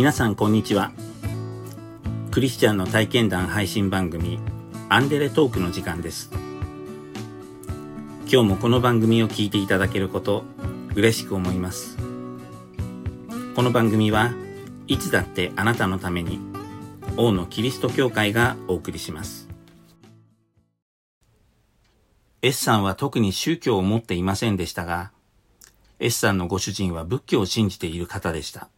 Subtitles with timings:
[0.00, 0.92] 皆さんこんにちは。
[2.30, 4.38] クリスチャンの体験談配信番組
[4.88, 6.30] アンデレトークの時間です。
[8.22, 10.44] 今日もこの番組を聞いていただけること
[10.94, 11.98] 嬉しく思います。
[13.54, 14.32] この番組は
[14.86, 16.40] いつだってあなたのために
[17.18, 19.50] 王のキリスト教会がお送りします。
[22.40, 25.12] S さんは特に宗教を持っていませんでしたが
[25.98, 28.70] S さんのご主人は仏教を信じている方でした。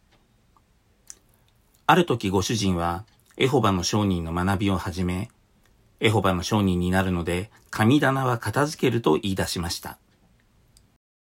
[1.85, 3.03] ある時ご主人は
[3.35, 5.29] エホバの商人の学びを始め、
[5.99, 9.97] エホバの商人になるので神棚は片付けると言い出しました。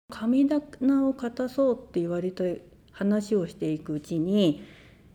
[0.10, 2.44] 神棚を片そうって言われた
[2.92, 4.62] 話をしていくうちに、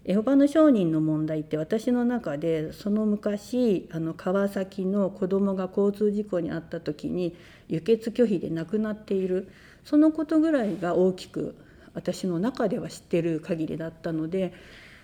[0.06, 7.36] エホバの商人の問題って私の中でその昔あの川崎の子供が交通事故に遭った時に
[7.68, 9.50] 輸血拒否で亡くなっている
[9.84, 11.54] そのことぐらいが大きく
[11.92, 14.54] 私の中では知ってる限りだったので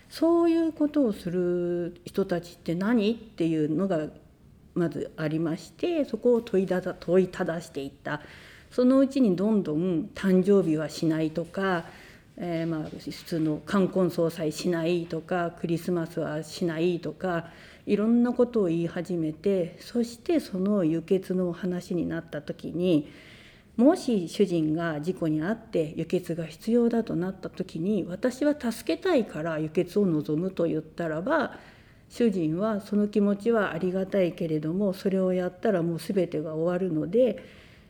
[0.08, 4.08] そういうことをする人たちって何っていうのが
[4.74, 8.20] まずありましてそこを問いだ問いただしていった。
[8.74, 11.84] そのうちにどんどん誕生日はしないとか、
[12.36, 17.50] えー、まあ普通の冠婚葬祭しないとかクリスマスはしないとか
[17.86, 23.08] いろんなことを言い始めてそしてその輸血の話になった時に
[23.76, 31.58] もし主人が事故に遭って輸血が必要だとなった時に私は助けたいから輸血を望むと言ったらば
[32.08, 37.42] 主人はその気持ちはありがたいけれどもそれをやったらもう全てが終わるので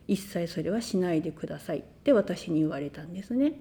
[0.08, 3.55] 一切それはしないでくださいって私に言われたんですね。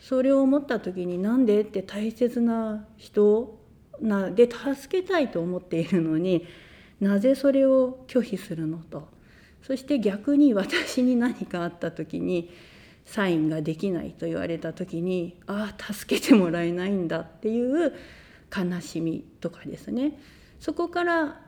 [0.00, 3.56] それを思った時になんでって大切な人
[4.00, 6.44] なで助けたいと思っているのに
[7.00, 9.11] なぜそれを拒否するのと。
[9.62, 12.50] そして逆に私に何かあった時に
[13.04, 17.92] サインができないと言われた時にああ助けてもらえないんだっていう
[18.54, 20.18] 悲しみとかですね
[20.60, 21.40] そこから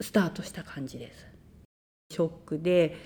[0.00, 1.26] スタートした感じです。
[2.10, 2.96] ショックで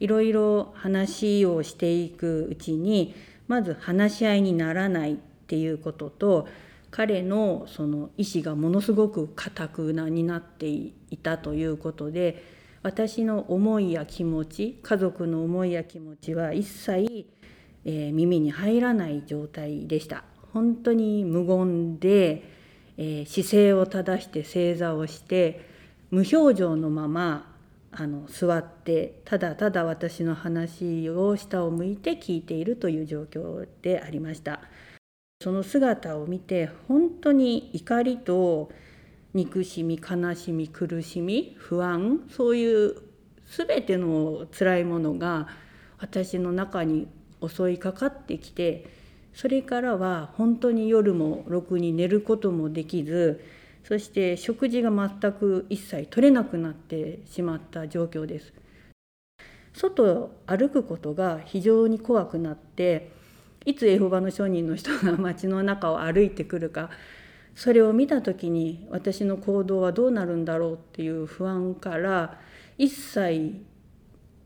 [0.00, 3.14] いろいろ話をしていくうちに
[3.46, 6.48] まず話し合いにならないっていうことと
[6.90, 10.92] 彼のその意志がものすごく固くなになってい
[11.22, 12.42] たということで
[12.88, 17.26] 私の思いや気持ち家族の思いや気持ちは一切、
[17.84, 20.24] えー、耳に入らない状態でした。
[20.54, 22.50] 本当に無言で、
[22.96, 25.68] えー、姿勢を正して正座をして
[26.10, 27.54] 無表情のまま
[27.90, 34.62] あの座ってただただ私の話を下を向いて聞いているという状況でありました。
[35.42, 38.70] その姿を見て本当に怒りと
[39.34, 42.96] 憎しみ悲しみ苦しみ不安そういう
[43.46, 45.48] 全ての辛いものが
[45.98, 47.08] 私の中に
[47.46, 48.86] 襲いかかってきて
[49.34, 53.42] それからは本当に夜もろくに寝ることもできず
[53.84, 58.52] そして食事が全く一切取れなくなってしまった状況です。
[59.72, 63.12] 外を歩くことが非常に怖くなって
[63.64, 66.90] いつエホバの証人の人が街の中を歩いてくるか
[67.58, 72.38] それを見た時に私の行動はどうなるんだろうっていう不安から
[72.78, 73.64] 一切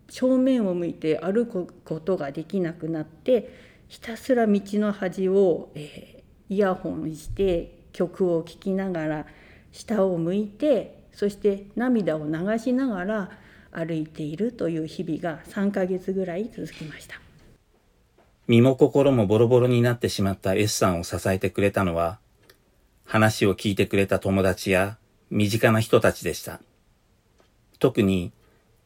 [0.09, 3.55] 正面を向いて歩くことができなくなって
[3.87, 9.27] ひたすら道の端を、えー、イヤホンして曲を聴きながら
[9.73, 13.31] 下を向いてそして涙を流しながら
[13.73, 17.21] 歩いているという日々が3ヶ月ぐらい続きました。
[18.47, 22.19] 身も心もボロボロになってしまった S さんを支えてくれたのは
[23.13, 24.97] 話を聞いてくれた友達や
[25.29, 26.63] 身近な人たちでした。
[27.79, 28.33] 特に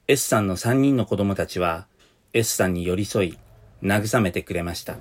[0.09, 1.87] S さんの3人の子供たちは
[2.33, 3.39] S さんに寄り添い
[3.85, 4.97] 慰めてくれました。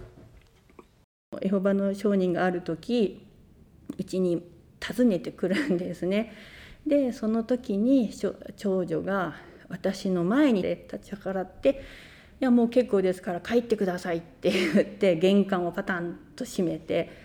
[1.42, 3.26] エホバの証人がある時
[3.98, 4.44] うちに
[4.80, 6.32] 訪ねてくるんですね。
[6.86, 8.12] でその時に
[8.58, 9.38] 長女が
[9.70, 11.82] 私の前に立ち上がって
[12.40, 17.25] 「いやもう結構ですから帰ってください」って言って玄関をパタンと閉めて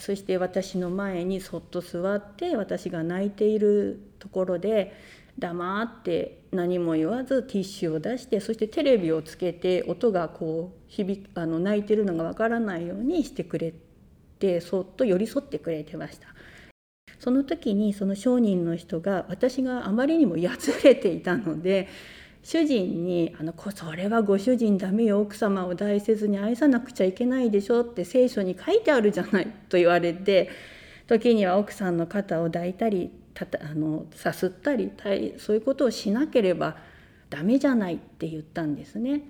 [0.00, 4.94] そして私の前にそっと座って私が泣いているところで
[5.38, 13.72] 黙って何も言わずティッシュを出してそしてテレビをつけて音がこう響あの泣いてるのがわからないようにしてくれ
[14.38, 16.28] てそっと寄り添ってくれてました。
[17.18, 21.88] その時にその商人の人が私があまりにもやつれていたので
[22.42, 30.48] 主人にあの「それはご主人ダメよ奥様を大切に愛さなくちゃいけないでしょ」って聖書に書いてあるじゃないと言われて
[31.06, 34.90] 時には奥さんの肩を抱いたりたたあのさすったり
[35.38, 36.76] そういうことをしなければ
[37.28, 39.22] ダメじゃないって言ったんですね。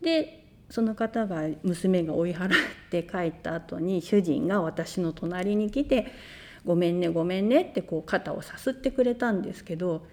[0.00, 2.50] でその方が娘が追い払っ
[2.90, 6.08] て帰った後に主人が私の隣に来て
[6.64, 10.06] 「ごめんねごめんね」ってこう肩をさすってくれたんですけど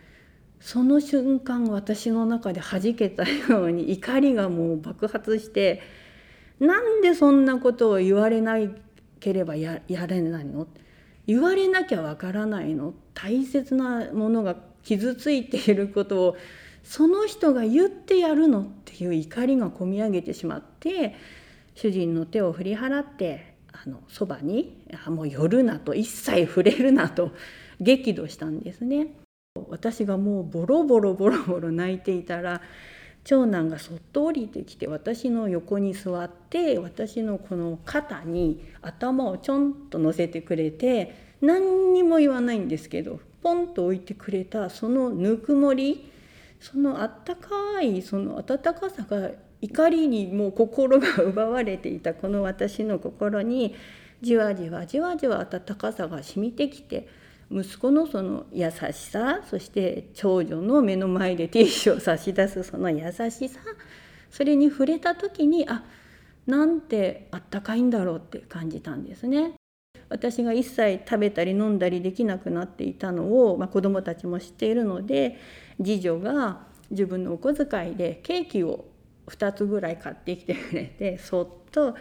[0.60, 5.82] その瞬間私の中で弾けたように怒りがもう爆発して
[6.60, 8.58] なんでそんなことを言われな
[9.20, 10.68] ければややれないの？
[11.28, 12.94] 言われなきゃわからないの？
[13.14, 16.38] 大切なものが傷ついていることを
[16.84, 21.16] その人が言ってやるのっていう怒りがこみ上げてしまって
[21.74, 24.78] 主人の手を振り払ってあのそばに
[25.08, 27.32] もう寄るなと一切触れるなと
[27.82, 29.25] 激怒したんですね。
[29.70, 32.62] 私がもうボロボロボロボロ泣いていたら
[33.24, 46.12] 長男がそっと降りてきて私の横に座って私のこの肩に頭をちょんと乗せてくれて何にも言わないんですけどポンと置いてくれたそのぬくもり
[46.60, 49.32] そのあったかいその温かさが
[49.62, 53.76] 怒りにもう心が奪われていたこの私の心に
[54.22, 57.08] じわじわじわじわ温かさが染みてきて
[57.52, 63.60] 息子のその優しさそして長女の目の前でティッシュを差し出すその優しさ
[64.32, 65.84] それに触れた時にあ
[66.48, 69.54] なんてあったかいんだろうって感じたんですね。
[70.08, 75.40] 私が一切食べたり飲んだりできなくなっていたのを、まあ、子どもたちも知っているので
[75.78, 78.86] 次女が自分のお小遣いでケーキを
[79.28, 81.96] 2つぐらい買ってきてくれてそっと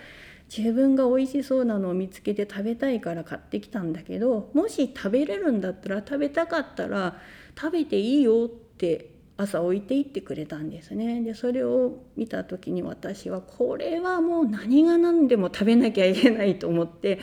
[0.56, 7.16] 自分が美味しそうなのを見つけて食べたいから買ってきたんだけどもし食べれるんだったら食べたかったら
[7.58, 17.18] 食べていいよって朝置いていってくれたんですねでそれを見た時に私はこれはもう何が何でも食べなきゃいけないと思って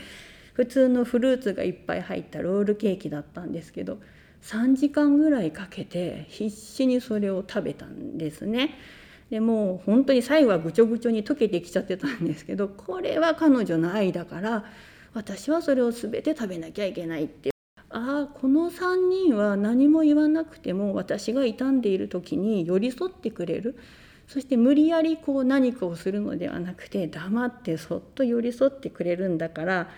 [0.54, 4.00] 普通のフルーツがいっぱい入ったロールケーキだったんですけど
[4.44, 8.76] 3時間ぐらいかけて必死にそれを食べたんですね。
[9.32, 14.66] でもう本当に最後はぐちょぐちょに溶けてきちゃってたんですけど これは彼女の愛だから
[15.14, 17.52] 私はそれを全て食べなきゃいけないって
[17.90, 23.76] ああこの3人は何も言わなくても私が傷んでいる時に寄り添ってくれる。
[24.28, 29.90] そして無理やりこう何かをするのではなくて黙ってそっと寄り添ってくれるんだから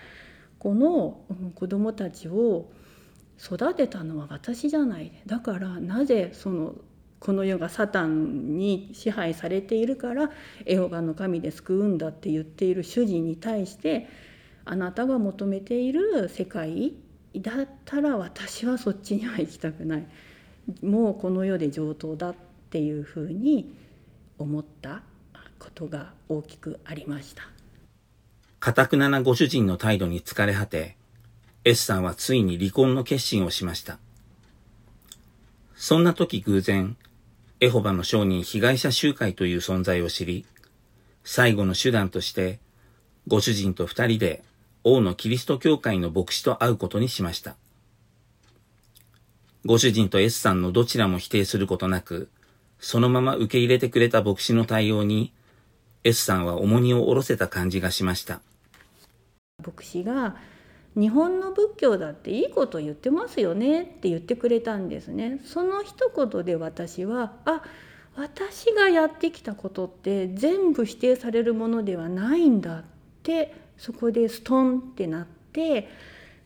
[0.58, 1.20] この
[1.54, 2.68] 子どもたちを
[3.40, 5.12] 育てたのは私じゃない。
[5.26, 6.74] だからなぜその
[7.24, 10.30] この世がサタンに支配されているから
[10.66, 14.08] エホバの神で救うんだって言っている主人に対して
[14.66, 16.92] あなたが求めている世界
[17.34, 20.06] だったら私はそっちには行きたくない
[20.82, 22.34] もうこの世で上等だっ
[22.68, 23.74] ていうふうに
[24.38, 25.02] 思った
[25.58, 27.44] ことが大きくありました。
[28.60, 30.96] かたくななご主人の態度に疲れ果て、
[31.64, 33.98] S さんはついに離婚の決心をしました。
[35.74, 36.96] そんな時偶然、
[37.60, 40.44] エホバの商人被害者集会という存在を知り、
[41.22, 42.58] 最後の手段として、
[43.26, 44.42] ご主人と二人で
[44.82, 47.56] 王のキリスト教会の牧師と会うことにしました。
[49.64, 52.28] ご主人と S さんのどちらも否定することなく、
[52.80, 55.32] そのまま受け入れてくれた牧師の対応に、
[56.02, 58.40] S さんは重荷を下ろせた感じがしました。
[59.64, 60.36] 牧師が
[60.96, 65.40] 日本の仏教だっていいこと言ってますよねって言ってくれたんですね。
[65.44, 67.62] その一言で私はあ
[68.16, 72.84] 私がやってきたことって全部否定されるものではないんだっ
[73.22, 75.88] てそこでストンってなって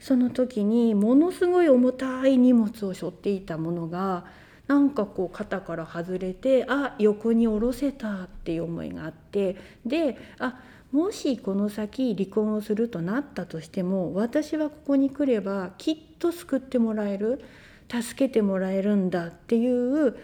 [0.00, 4.24] その時にものすごい重たい荷物を背負っていたものが
[4.66, 10.60] なんかこう肩から外れてあ横に下ろせたっていう思いがあってであ
[10.92, 17.44] もしこの先離婚をするとなったとしても私はここに来ればきっと救ってもらえる
[17.90, 19.68] 助けてもらえるんだってい
[20.08, 20.16] う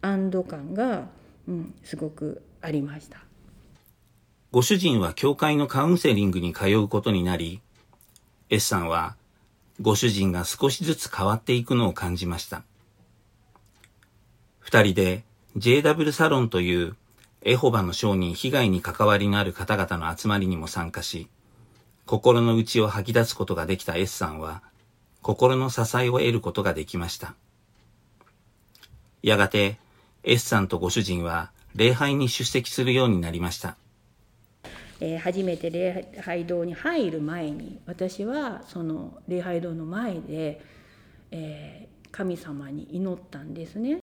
[0.00, 1.08] 安堵感が、
[1.48, 3.18] うん、すごくありました。
[4.52, 7.62] ご主人は教会のカウンセリングに通うことになり
[8.50, 9.16] S さんは
[9.80, 12.62] ご主人が少しずつ変わっていくのを感じました。
[14.60, 15.24] 二人で
[15.56, 16.96] JW サロンという
[17.44, 21.28] エホバの商人被害に関わりのある方々の集まりにも参加し、
[22.06, 24.62] 心の内を吐き出すことができた S さんは、
[25.22, 27.34] 心の支えを得ることができました。
[29.22, 29.78] やがて、
[30.24, 33.76] S さんとご主人は礼拝に出席するようになりました。
[35.00, 40.60] えー、初めて礼拝堂に入る前に私はその礼拝堂の前で、
[41.32, 44.01] えー、神様に祈ったんですね。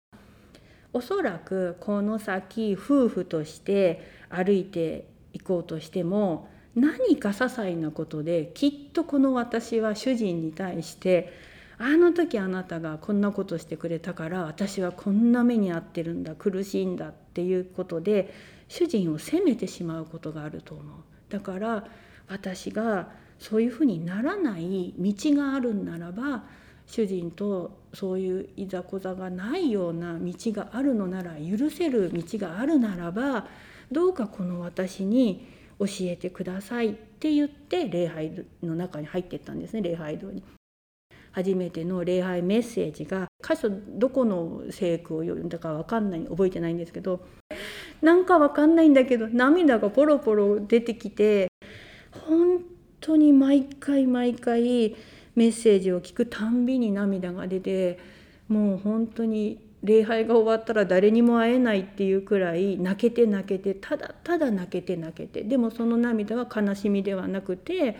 [0.92, 11.33] おそらくこの先夫婦として歩いていこうとしても何か些細なことできっとこの私は主人に対して
[11.78, 18.33] あの時あなたがこんなことしてくれたから私はこんな目に遭ってるんだ苦しいんだっていうことで
[18.68, 20.97] 主人を責めてしまうことがあると思う。
[21.28, 21.87] だから
[22.28, 26.45] 私がそういうふうにならない道があるんならば
[26.88, 33.47] 主人とそういういざこざがないような道があるのなら許せる道があるならば
[33.92, 35.47] どうかこの私に
[35.78, 40.42] 教えてくださいって言って礼拝の中に入っていったんですね礼拝堂に。
[41.30, 47.21] 初めての礼拝メッセージが箇所どこの聖句を読んだか分かんない覚えてないんですけど
[48.00, 51.49] なんか分かんないんだけど涙がポロポロ出てきて
[52.26, 52.62] 本
[53.00, 54.97] 当に毎回毎回
[55.38, 58.00] メッセージを聞くたんびに涙が出て
[58.49, 67.97] もう本当に礼拝が終わったら誰にも会えないっていうくらい泣けて泣けてただただ泣けて泣けてでもその涙は悲しみではなくて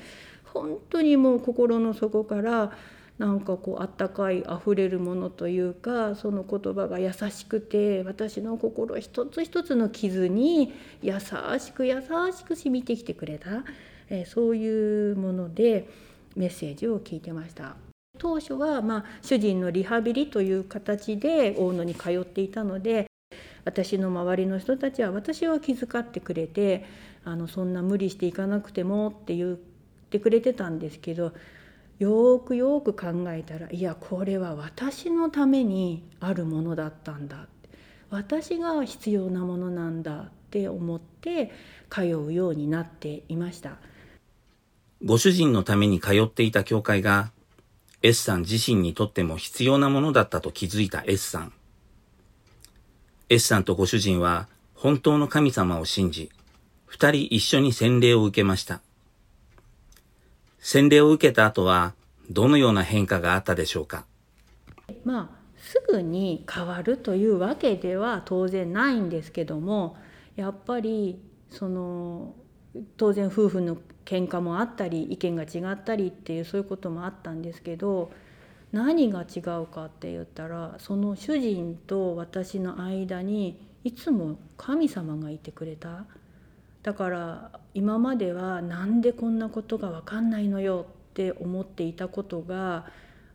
[0.52, 2.73] 本当にもう心の底から
[3.18, 11.14] なんかこうあったかいあふれるものというかその言葉が優しくて私の心一つ一つの傷に優
[11.61, 12.00] しく優
[12.37, 13.64] しく染みてきてくれた、
[14.09, 15.88] えー、そういうもので
[16.38, 17.76] メッセージを聞いてました。
[18.18, 23.07] 当初はまあ主人のリハビリという形で大野に通っていたので
[23.64, 26.85] 私の周りの人たちは私は気遣ってくれて
[27.25, 29.57] あのそんな無理していかなくてもって言っ
[30.11, 31.33] てくれてたんですけど
[31.99, 37.47] よくよく考えたらいやこれは私のためにあるものだったんだ
[38.11, 41.52] 私が必要なものなんだって思って
[41.90, 43.76] 通うようになっていました
[45.05, 47.31] ご主人のために通っていた教会が
[48.02, 51.52] S さん自身にとっても必要なものだったと気づいた S さん。
[53.28, 56.31] S さんとご主人は本当の神様を信じ
[56.87, 58.81] 二人一緒に洗礼を受けました。
[60.59, 61.95] 洗礼を受けた後は
[62.31, 64.05] どのような変化があったでしょうか？
[65.05, 69.97] まあすぐに変わるというわけでは当然ないんですけども
[70.35, 72.35] やっぱりその
[72.97, 78.11] 当然夫婦の喧嘩もあったり意見が違ったりっていうそういうこともあったんですけど
[78.73, 86.05] 何が違うかって言ったらその主人と私の間にいつも神様がいてくれた。
[86.83, 92.87] だから今までは何でこんなことが分かんないのよって思っていたことが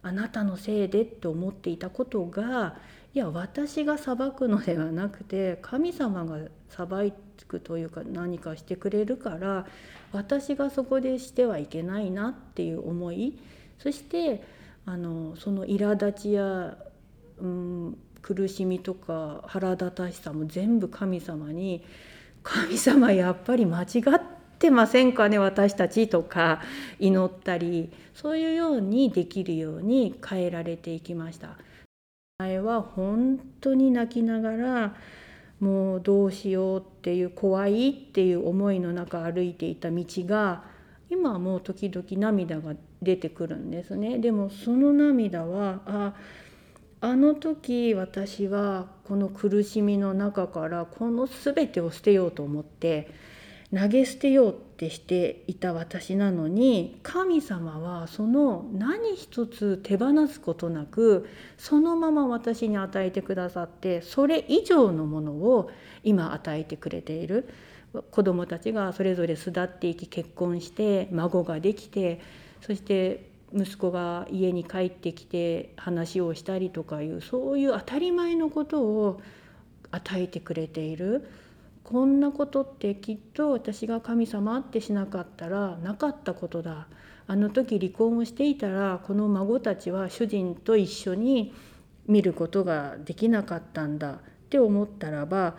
[0.01, 2.77] あなたのせいでって思っていたことが
[3.15, 6.39] いや私が裁くのではなくて神様が
[6.69, 7.13] 裁
[7.47, 9.67] くというか何かしてくれるから
[10.11, 13.37] 私がそこでしてはいけないなっていう思い
[13.77, 14.43] そして
[14.85, 16.75] あのその苛立ちや、
[17.39, 21.85] うん、苦しみとか腹立たしさも全部神様に
[22.41, 24.21] 神様やっぱり間違っ
[24.57, 26.61] てませんかね私たちとか
[26.99, 31.57] 祈ったりそういうようにできるように変えられていきました。
[32.43, 34.95] 前は本当に泣きながら
[35.59, 40.63] もうどうしようっていう怖いっていう思いの中歩いていた道が
[41.09, 44.17] 今はもう時々涙が出てくるんですね。
[44.19, 46.13] でもその涙はあ
[46.99, 53.09] あの時私はこの苦しみの中からこの全てを捨てようと思って
[53.73, 61.27] 投げ捨てようってしていた私なのに神様はその何一つ手放すことなく
[61.57, 65.71] そのまま私に与えてくださってそれ以上のものを
[66.03, 67.49] 今与えてくれている。
[68.09, 72.21] 子どもたちがそれぞれ巣立っていき結婚して孫ができて
[72.61, 79.21] そして息子が家に帰ってきて話をしたりとかいうそういう当たり前のことを
[79.91, 81.29] 与えてくれている。
[81.83, 86.87] こんなことってきっと私が神様ってしなかったらなかったことだ。
[87.25, 91.53] あの時離婚をしていたらこの孫たちは主人と一緒に
[92.07, 94.13] 見ることができなかったんだ。
[94.13, 95.55] って思ったらば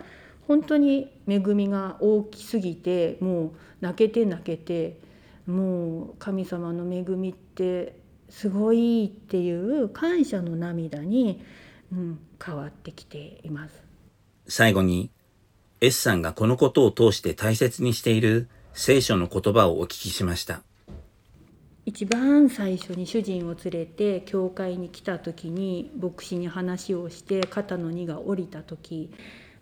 [0.47, 3.51] 本当に恵みが大きすぎてもう
[3.81, 4.99] 泣けて泣けて
[5.45, 11.43] もう神様の恵みってすごいっていう感謝の涙に、
[11.91, 13.83] うん、変わってきています。
[14.47, 15.11] 最後に
[15.81, 20.61] S さんがこのことを通して大切にしている聖書の言葉をお聞きしました
[21.85, 29.11] 一番最初に主人を連れて教会に来た時に牧師に話をして肩の荷が下りた時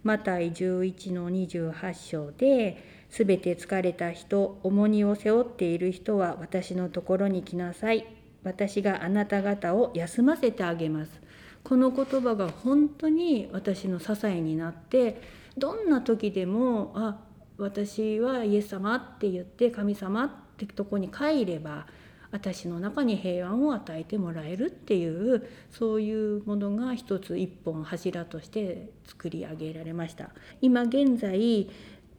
[0.03, 2.77] マタイ11の28章で
[3.13, 8.07] すべて疲れた人、重荷を背負っている人は私のところに来なさい。
[8.43, 11.21] 私があなた方を休ませてあげます。
[11.63, 15.21] この言葉が本当に私の支えになって、
[15.57, 17.19] どんな時でも、あ、
[17.57, 21.85] 私はイエス様って言って神様ってとこに帰れば、
[22.33, 30.31] 私の中に平安を与えてもらえるっていうそういうものが一つ一本柱として作り上げられました。
[30.59, 31.69] 今現在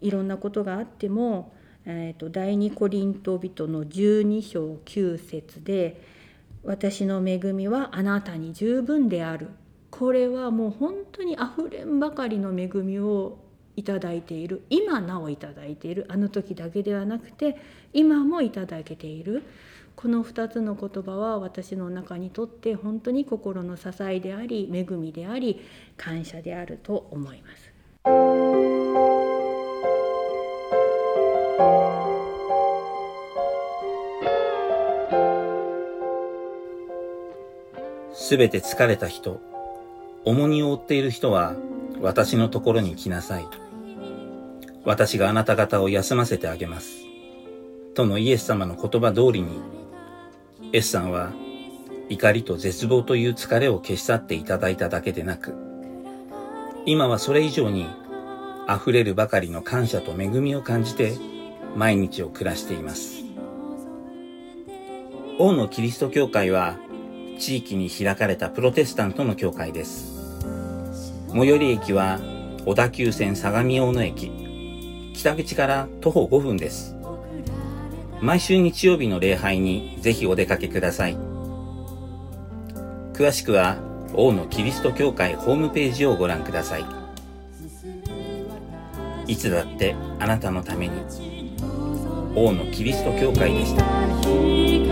[0.00, 1.52] いろんなことがあっても、
[1.84, 6.00] えーと、第二コリント人の12章9節で
[6.62, 9.48] 「私の恵みはあなたに十分である」
[9.96, 13.38] これはもう本当にあふれんばかりの恵みを
[13.76, 14.62] いただいている。
[14.68, 16.06] 今なおいただいている。
[16.08, 17.56] あの時だけではなくて
[17.92, 19.44] 今もいただけている。
[19.94, 25.60] この2つの言葉は私の中にとって本当に心の支えであり恵みであり
[25.96, 27.72] 感謝であると思います。
[38.12, 39.40] すべて疲れた人、
[40.24, 41.54] 重荷を負っている人は
[42.00, 43.46] 私のところに来なさい。
[44.84, 47.04] 私があなた方を休ませてあげます。
[47.94, 49.60] とのイエス様の言葉通りに
[50.72, 51.30] S さんは
[52.08, 55.54] 怒りと絶望という疲れを消し去っていただいただけでなく、
[56.86, 57.86] 今はそれ以上に
[58.68, 61.12] 溢れるばかりの感謝と恵みを感じて
[61.76, 63.24] 毎日を暮らしています。
[65.38, 66.78] 王のキリスト教会は
[67.38, 70.13] 地域に開かれたプロテスタントの教会です。
[71.36, 72.20] 最寄り駅は
[72.64, 74.30] 小田急線相模大野駅。
[75.14, 76.94] 北口から徒歩5分です。
[78.20, 81.16] 毎週日曜日の礼拝にぜひお出かけください。
[83.14, 83.78] 詳しくは、
[84.14, 86.84] 王のキリスト教会ホームページをご覧ください。
[89.26, 90.92] いつだってあなたのために、
[92.36, 94.83] 王のキリスト教会でした。